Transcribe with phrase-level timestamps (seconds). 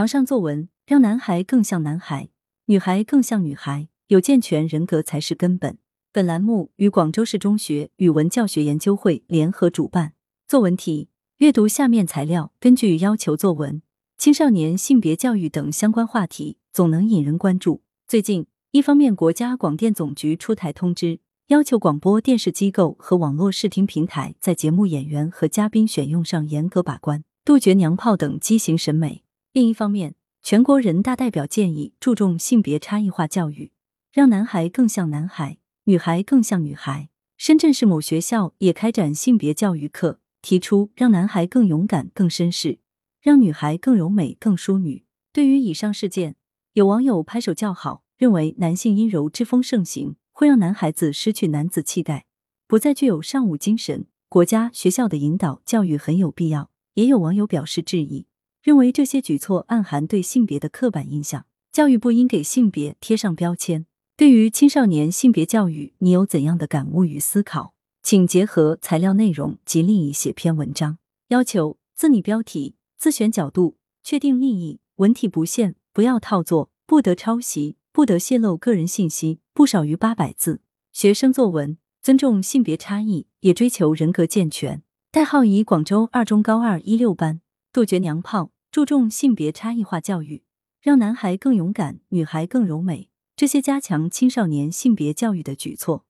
[0.00, 2.30] 堂上作文，让男孩更像男孩，
[2.68, 5.76] 女孩更像女孩，有健全人格才是根本。
[6.10, 10.14] 本栏目与广州市中学语文教学研究会联合主办。
[10.48, 13.82] 作文题：阅读下面材料，根据要求作文。
[14.16, 17.82] 青少年性别教育等相关话题总能引人关注。
[18.08, 33.72] 最近，一方面，国家广电总局出台通知，要求广播电视机构和网络视听平台在节目演员和嘉宾选用上严格把关，杜绝娘炮等畸形审美；另一方面，全国人大代表建议注重性别差异化教育，
[34.12, 37.08] 让男孩更像男孩，女孩更像女孩。
[37.36, 42.78] 深圳市某学校也开展性别教育课，提出让男孩更勇敢、更绅士。
[43.20, 45.04] 让女孩更柔美、更淑女。
[45.32, 46.36] 对于以上事件，
[46.74, 52.24] 有网友拍手叫好，认为男性阴柔之风盛行，会让男孩子失去男子气概，
[52.68, 54.06] 不再具有尚武精神。
[54.28, 56.70] 国家学校的引导教育很有必要。
[56.94, 58.26] 也有网友表示质疑，
[58.62, 63.86] 认为这些举措暗含对性别的刻板印象，教育部应给性别贴上标签。
[64.16, 67.74] 对于青少年性别教育，你有怎样的感悟与思考？
[68.02, 70.98] 请结合材料内容及另一写篇文章。
[71.28, 72.74] 要求自拟标题。
[72.98, 80.60] 自选角度，确定立意，文体不限，不要套作，不得抄袭，不得泄露个人信息，不少于八百字。
[80.92, 84.82] 学生作文，尊重性别差异，也追求人格健全。
[85.10, 87.40] 代号以广州二中高二一六班，
[87.72, 90.42] 杜绝娘炮，注重性别差异化教育，
[90.80, 93.10] 让男孩更勇敢，女孩更柔美。
[93.36, 96.04] 这些加强青少年性别教育的举措，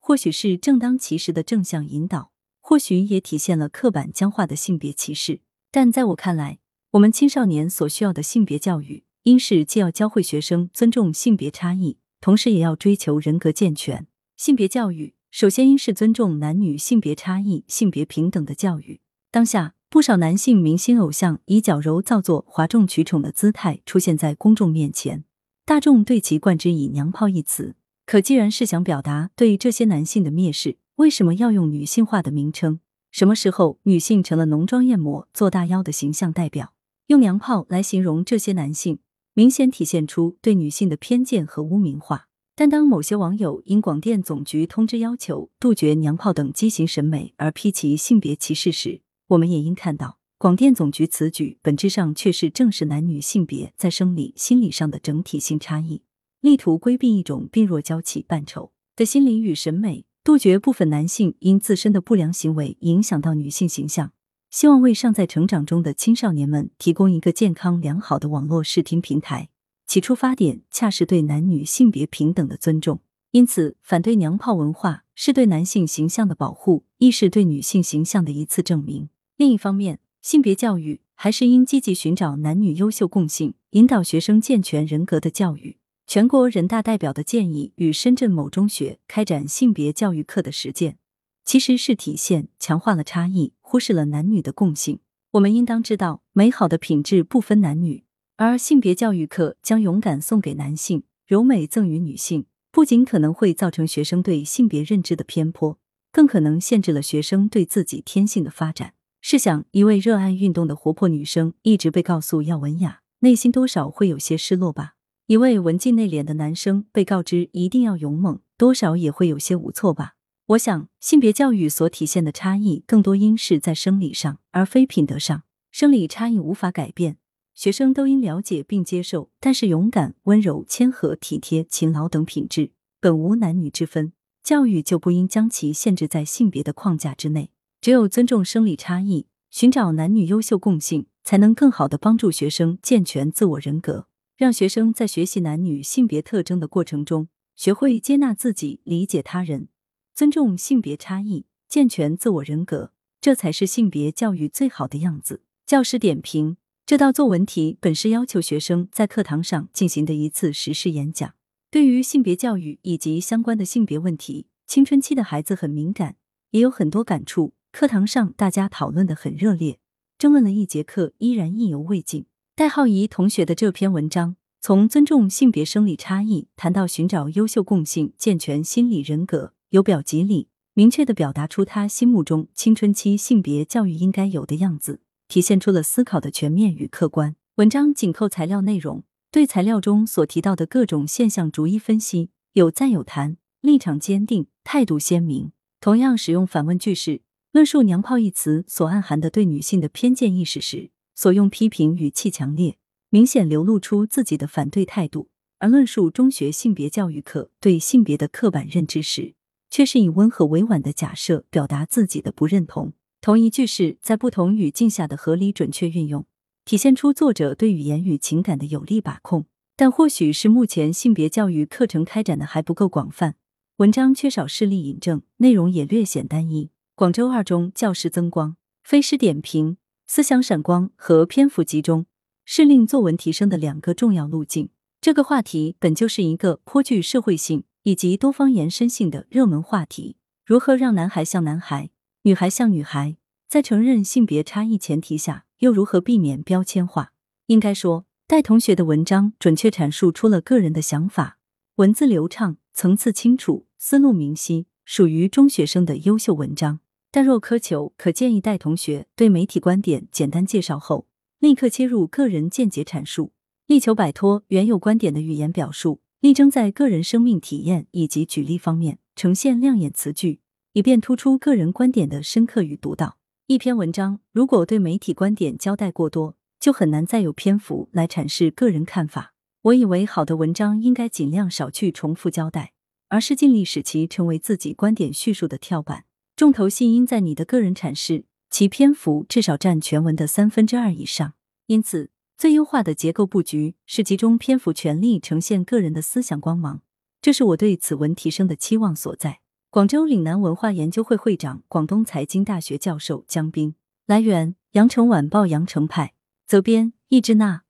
[0.00, 5.40] 或许是正当其时的正向引导，或许也体现了刻板僵化的性别歧视。
[5.70, 6.58] 但在我看来，
[6.90, 14.08] 我们青少年所需要的性别教育，应是既要教会学生尊重性别差异，同时也要追求人格健全。
[14.36, 19.00] 性别教育首先应是尊重男女性别差异、性别平等的教育。
[19.30, 25.22] 当下，不少男性明星偶像以矫揉造作、哗众取宠的姿态出现在公众面前，
[25.64, 27.76] 大众对其冠之以“娘炮”一词。
[28.04, 32.80] 可既然是想表达对这些男性的蔑视，为什么要用女性化的名称？
[33.12, 36.72] 什么时候女性成了浓妆艳抹、做大妖的形象代表？
[37.06, 38.98] 用“娘炮”来形容这些男性，
[39.34, 42.26] 明显体现出对女性的偏见和污名化。
[42.56, 49.02] 但当某些网友因广电总局通知要求杜绝“娘炮”等畸形审美而批其性别歧视时，
[49.34, 56.02] 我们也应看到，广电总局此举本质上却是正视男女性别在生理、心理上的整体性差异，
[56.40, 60.04] 力图规避一种病弱娇气、扮丑的心理与审美。
[60.22, 64.12] 杜绝部分男性因自身的不良行为影响到女性形象，
[64.50, 69.50] 希望为尚在成长中的青少年们提供一个健康良好的网络视听平台。
[69.86, 73.00] 其出发点恰是对男女性别平等的尊重，
[73.32, 79.10] 因此反对娘炮文化是对男性形象的保护，亦是对女性形象的一次证明。
[79.36, 85.78] 另一方面，性别教育还是应积极寻找男女优秀共性，引导学生健全人格的教育。
[86.06, 90.98] 全国人大代表的建议与深圳某中学开展性别教育课的实践，
[91.44, 95.00] 其实是体现强化了差异，忽视了男女的共性。
[95.32, 98.04] 我们应当知道，美好的品质不分男女，
[98.36, 105.80] 而性别教育课将勇敢送给男性，柔美赠予女性，不仅可能会造成学生对性别认知的偏颇，
[106.12, 108.94] 更可能限制了学生对自己天性的发展。
[109.34, 114.94] 试想，一位热爱运动的活泼女生，一直被告诉要文雅，内心多少会有些失落吧？
[115.26, 120.14] 一位文静内敛的男生被告知一定要勇猛，多少也会有些无措吧。
[120.46, 125.42] 我想，性别教育所体现的差异，更多应是在生理上，而非品德上。
[125.72, 127.16] 生理差异无法改变，
[127.56, 129.30] 学生都应了解并接受。
[129.40, 132.70] 但是，勇敢、温柔、谦和、体贴、勤劳等品质，
[133.00, 134.12] 本无男女之分，
[134.44, 137.50] 教育就不应将其限制在性别的框架之内。
[137.84, 144.06] 只有尊重生理差异，寻找男女优秀共性，才能更好的帮助学生健全自我人格。
[144.38, 149.68] 让学生在学习男女性别特征的过程中，学会接纳自己、理解他人、
[150.14, 155.42] 尊重性别差异、健全自我人格，这才是性别教育最好的样子。
[155.66, 156.56] 教师点评：
[156.86, 161.34] 这道作文题本是要求学生在课堂上进行的一次实时演讲。
[161.70, 166.16] 对于性别教育以及相关的性别问题，青春期的孩子很敏感，
[166.52, 167.52] 也有很多感触。
[167.74, 169.80] 课堂上大家讨论的很热烈，
[170.16, 172.26] 争论了一节课，依然意犹未尽。
[172.54, 187.34] 戴浩仪同学的这篇文章，从尊重性别生理差异谈到寻找优秀共性、健全心理人格，由表及里，明确的表达出他心目中青春期性别教育应该有的样子，体现出了思考的全面与客观。
[187.56, 195.50] 文章紧扣材料内容，对材料中所提到的各种现象逐一分析，有赞有弹，立场坚定，态度鲜明。
[195.80, 197.20] 同样使用反问句式，
[197.54, 200.90] 论述“娘炮”一词所暗含的对女性的偏见意识时。
[201.14, 202.78] 所用批评语气强烈、
[203.10, 205.28] 明显流露出自己的反对态度。
[205.60, 209.34] 而论述中学性别教育课对性别的刻板认知时，
[209.70, 212.92] 却是以温和委婉的假设表达自己的不认同。
[213.20, 216.26] 同一句式在不同语境下的合理准确运用，
[216.64, 219.46] 体现出作者对语言与情感的有力把控。
[219.76, 223.36] 但或许是目前性别教育课程开展的还不够广泛，
[223.76, 226.70] 文章缺少事例引证，内容也略显单一。
[226.96, 232.06] 广州二中教师增光、飞师点评、思想闪光和篇幅集中，
[232.44, 234.68] 是令作文提升的两个重要路径。
[235.00, 240.18] 这个话题本就是一个颇具社会性以及多方延伸性的热门话题。
[240.46, 241.90] 如何让男孩像男孩，
[242.22, 243.16] 女孩像女孩，
[243.48, 247.10] 在承认性别差异前提下，又如何避免标签化？
[247.46, 248.06] 应该说。
[248.26, 251.38] 戴同学的文章准确阐述出了个人的想法，
[251.74, 256.80] 文字流畅，层次清楚，思路明晰，属于中学生的优秀文章。
[257.16, 261.06] 但若苛求，可建议戴同学对媒体观点简单介绍后，
[261.38, 263.30] 立刻切入个人见解阐述，
[263.68, 270.40] 力求摆脱原有观点的语言表述，力争在个人生命体验以及举例方面呈现亮眼词句，
[270.72, 273.18] 以便突出个人观点的深刻与独到。
[273.46, 279.34] 一篇文章如果对媒体观点交代过多，就很难再有篇幅来阐释个人看法。
[279.62, 282.72] 我以为好的文章应该尽量少去重复交代，
[283.08, 286.06] 而是尽力使其成为自己观点叙述的跳板。
[286.36, 291.34] 重头戏应在你的个人阐释，其篇幅至少占全文的三分之二以上。
[291.66, 296.82] 因此，最优化的结构布局是集中篇幅，全力呈现个人的思想光芒。
[297.22, 299.38] 这是我对此文提升的期望所在。
[299.70, 303.76] 广州岭南文化研究会会长、广东财经大学教授江斌。
[304.06, 306.14] 来源：羊城晚报羊城派。
[306.48, 307.62] 责编：易之娜。